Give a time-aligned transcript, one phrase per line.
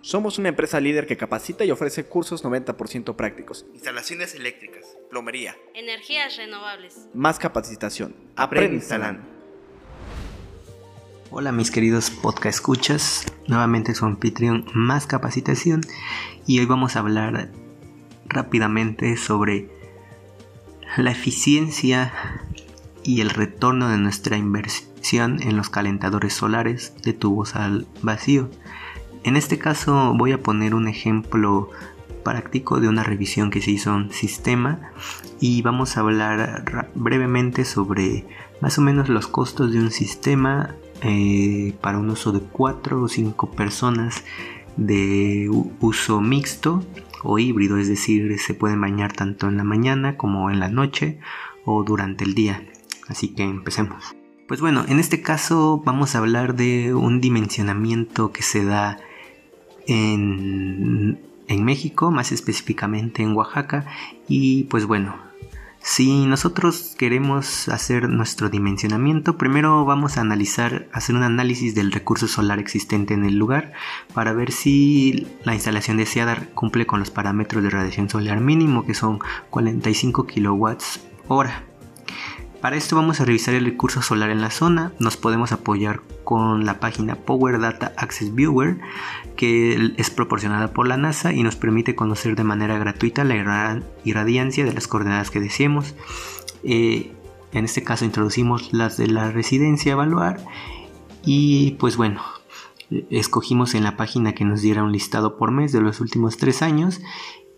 [0.00, 3.66] Somos una empresa líder que capacita y ofrece cursos 90% prácticos.
[3.74, 7.08] Instalaciones eléctricas, plomería, energías renovables.
[7.14, 8.14] Más capacitación.
[8.36, 9.22] Aprende instalando.
[11.30, 15.82] Hola mis queridos podcast escuchas, nuevamente su anfitrión Más Capacitación
[16.46, 17.50] y hoy vamos a hablar
[18.24, 19.68] rápidamente sobre
[20.96, 22.12] la eficiencia
[23.02, 28.48] y el retorno de nuestra inversión en los calentadores solares de tubos al vacío.
[29.28, 31.68] En este caso voy a poner un ejemplo
[32.24, 34.90] práctico de una revisión que se hizo en sistema
[35.38, 38.24] y vamos a hablar brevemente sobre
[38.62, 43.06] más o menos los costos de un sistema eh, para un uso de 4 o
[43.06, 44.24] 5 personas
[44.78, 46.82] de uso mixto
[47.22, 51.20] o híbrido, es decir, se pueden bañar tanto en la mañana como en la noche
[51.66, 52.66] o durante el día.
[53.08, 54.16] Así que empecemos.
[54.46, 58.96] Pues bueno, en este caso vamos a hablar de un dimensionamiento que se da
[59.88, 61.18] en,
[61.64, 63.86] México, más específicamente en Oaxaca.
[64.28, 65.16] Y pues bueno,
[65.80, 72.28] si nosotros queremos hacer nuestro dimensionamiento, primero vamos a analizar, hacer un análisis del recurso
[72.28, 73.72] solar existente en el lugar
[74.14, 78.94] para ver si la instalación deseada cumple con los parámetros de radiación solar mínimo, que
[78.94, 79.18] son
[79.50, 81.67] 45 kilowatts hora.
[82.60, 86.66] Para esto vamos a revisar el recurso solar en la zona, nos podemos apoyar con
[86.66, 88.78] la página Power Data Access Viewer
[89.36, 94.64] que es proporcionada por la NASA y nos permite conocer de manera gratuita la irradiancia
[94.64, 95.94] de las coordenadas que deseemos.
[96.64, 97.12] Eh,
[97.52, 100.44] en este caso introducimos las de la residencia a evaluar
[101.24, 102.22] y pues bueno,
[103.08, 106.62] escogimos en la página que nos diera un listado por mes de los últimos tres
[106.62, 107.00] años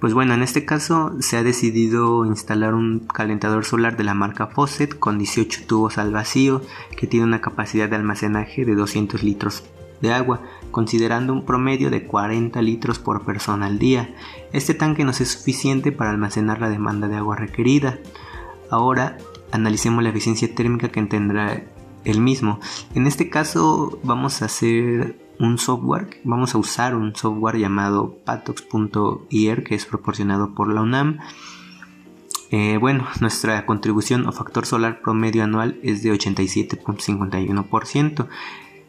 [0.00, 4.46] Pues bueno, en este caso se ha decidido instalar un calentador solar de la marca
[4.46, 6.62] Fawcett con 18 tubos al vacío
[6.96, 9.64] que tiene una capacidad de almacenaje de 200 litros
[10.00, 14.14] de agua, considerando un promedio de 40 litros por persona al día.
[14.54, 17.98] Este tanque nos es suficiente para almacenar la demanda de agua requerida.
[18.70, 19.18] Ahora
[19.52, 21.64] analicemos la eficiencia térmica que tendrá
[22.04, 22.60] el mismo.
[22.94, 29.64] En este caso vamos a hacer un software, vamos a usar un software llamado patox.ir
[29.64, 31.18] que es proporcionado por la UNAM.
[32.50, 38.26] Eh, bueno, nuestra contribución o factor solar promedio anual es de 87.51%.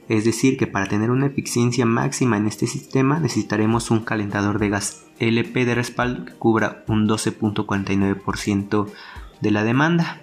[0.09, 4.69] Es decir, que para tener una eficiencia máxima en este sistema necesitaremos un calentador de
[4.69, 8.87] gas LP de respaldo que cubra un 12.49%
[9.41, 10.21] de la demanda.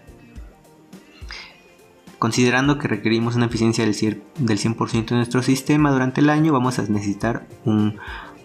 [2.18, 6.82] Considerando que requerimos una eficiencia del 100% de nuestro sistema durante el año, vamos a
[6.82, 7.98] necesitar un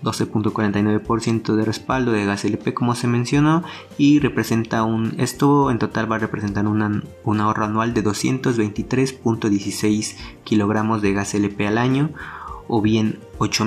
[0.04, 3.64] 12.49% de respaldo de gas LP como se mencionó
[3.98, 11.02] y representa un esto en total va a representar un ahorro anual de 223.16 kilogramos
[11.02, 12.10] de gas LP al año
[12.68, 13.66] o bien 8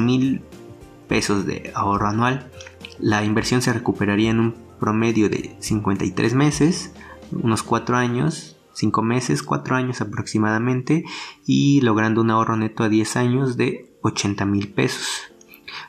[1.09, 2.51] pesos de ahorro anual
[2.99, 6.95] la inversión se recuperaría en un promedio de 53 meses,
[7.31, 11.05] unos 4 años, 5 meses, 4 años aproximadamente,
[11.47, 15.33] y logrando un ahorro neto a 10 años de 80 mil pesos.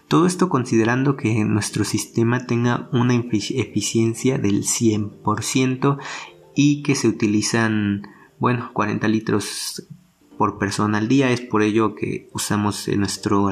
[0.08, 5.98] Todo esto considerando que nuestro sistema tenga una eficiencia del 100%
[6.56, 8.08] y que se utilizan,
[8.40, 9.88] bueno, 40 litros
[10.38, 11.32] por persona al día.
[11.32, 13.50] Es por ello que usamos nuestro,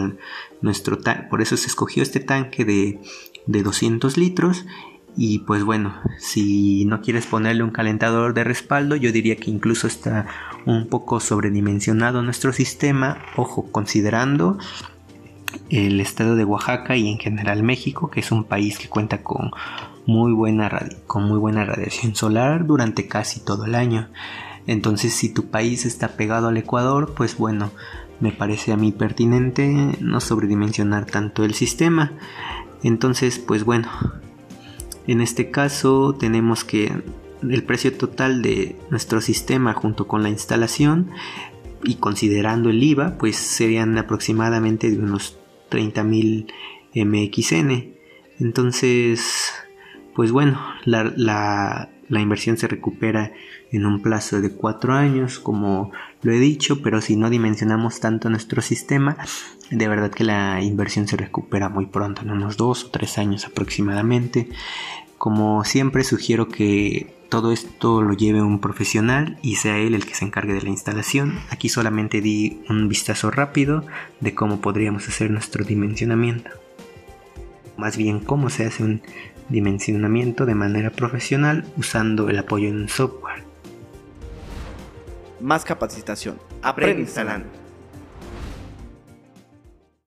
[0.62, 3.00] nuestro por eso se escogió este tanque de,
[3.48, 4.66] de 200 litros
[5.18, 9.88] y pues bueno, si no quieres ponerle un calentador de respaldo, yo diría que incluso
[9.88, 10.28] está
[10.66, 13.20] un poco sobredimensionado nuestro sistema.
[13.38, 14.58] Ojo, considerando
[15.70, 19.52] el estado de Oaxaca y en general México, que es un país que cuenta con
[20.06, 20.70] muy buena,
[21.08, 24.10] con muy buena radiación solar durante casi todo el año.
[24.68, 27.72] Entonces, si tu país está pegado al Ecuador, pues bueno,
[28.20, 32.14] me parece a mí pertinente no sobredimensionar tanto el sistema.
[32.84, 33.90] Entonces, pues bueno,
[35.08, 36.92] en este caso tenemos que
[37.42, 41.12] el precio total de nuestro sistema junto con la instalación
[41.84, 45.38] y considerando el IVA, pues serían aproximadamente de unos
[45.70, 46.52] 30.000
[46.96, 47.94] MXN.
[48.40, 49.54] Entonces,
[50.16, 53.34] pues bueno, la, la inversión se recupera
[53.72, 55.92] en un plazo de cuatro años, como
[56.22, 59.18] lo he dicho, pero si no dimensionamos tanto nuestro sistema,
[59.72, 63.46] de verdad que la inversión se recupera muy pronto, en unos dos o tres años
[63.46, 64.50] aproximadamente.
[65.18, 70.14] Como siempre sugiero que todo esto lo lleve un profesional y sea él el que
[70.14, 71.40] se encargue de la instalación.
[71.50, 73.86] Aquí solamente di un vistazo rápido
[74.20, 76.52] de cómo podríamos hacer nuestro dimensionamiento.
[77.78, 79.02] Más bien cómo se hace un
[79.50, 83.44] dimensionamiento de manera profesional usando el apoyo en un software.
[85.42, 86.40] Más capacitación.
[86.62, 87.65] Aprende instalando.